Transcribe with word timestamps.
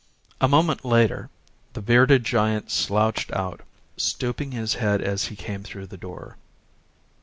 A 0.41 0.47
moment 0.47 0.83
later, 0.83 1.29
the 1.73 1.81
bearded 1.83 2.23
giant 2.23 2.71
slouched 2.71 3.31
out, 3.33 3.61
stooping 3.97 4.51
his 4.51 4.73
head 4.81 4.99
as 4.99 5.25
he 5.25 5.35
came 5.35 5.61
through 5.61 5.85
the 5.85 5.95
door. 5.95 6.37